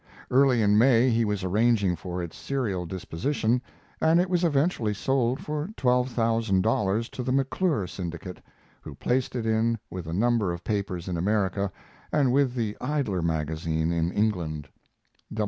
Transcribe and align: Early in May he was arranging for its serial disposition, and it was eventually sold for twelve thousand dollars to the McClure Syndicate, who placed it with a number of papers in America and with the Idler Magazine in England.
Early 0.31 0.63
in 0.63 0.79
May 0.79 1.11
he 1.11 1.23
was 1.25 1.43
arranging 1.43 1.95
for 1.95 2.23
its 2.23 2.35
serial 2.35 2.87
disposition, 2.87 3.61
and 4.01 4.19
it 4.19 4.31
was 4.31 4.43
eventually 4.43 4.95
sold 4.95 5.39
for 5.41 5.69
twelve 5.77 6.09
thousand 6.09 6.61
dollars 6.63 7.07
to 7.09 7.21
the 7.21 7.31
McClure 7.31 7.85
Syndicate, 7.85 8.41
who 8.81 8.95
placed 8.95 9.35
it 9.35 9.77
with 9.91 10.07
a 10.07 10.11
number 10.13 10.51
of 10.53 10.63
papers 10.63 11.07
in 11.07 11.17
America 11.17 11.71
and 12.11 12.33
with 12.33 12.55
the 12.55 12.75
Idler 12.81 13.21
Magazine 13.21 13.91
in 13.91 14.11
England. 14.11 14.69